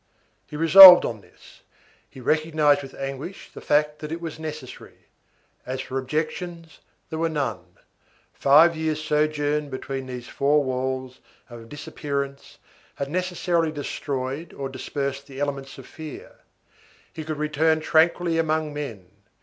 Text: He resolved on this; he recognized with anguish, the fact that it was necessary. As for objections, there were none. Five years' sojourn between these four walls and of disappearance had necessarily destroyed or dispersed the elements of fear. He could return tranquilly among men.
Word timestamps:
He 0.47 0.55
resolved 0.55 1.05
on 1.05 1.21
this; 1.21 1.61
he 2.09 2.19
recognized 2.21 2.81
with 2.81 2.95
anguish, 2.95 3.51
the 3.53 3.61
fact 3.61 3.99
that 3.99 4.11
it 4.11 4.19
was 4.19 4.39
necessary. 4.39 5.05
As 5.63 5.79
for 5.79 5.99
objections, 5.99 6.79
there 7.11 7.19
were 7.19 7.29
none. 7.29 7.77
Five 8.33 8.75
years' 8.75 8.99
sojourn 8.99 9.69
between 9.69 10.07
these 10.07 10.27
four 10.27 10.63
walls 10.63 11.19
and 11.49 11.61
of 11.61 11.69
disappearance 11.69 12.57
had 12.95 13.11
necessarily 13.11 13.71
destroyed 13.71 14.53
or 14.53 14.69
dispersed 14.69 15.27
the 15.27 15.39
elements 15.39 15.77
of 15.77 15.85
fear. 15.85 16.39
He 17.13 17.23
could 17.23 17.37
return 17.37 17.79
tranquilly 17.79 18.39
among 18.39 18.73
men. 18.73 19.05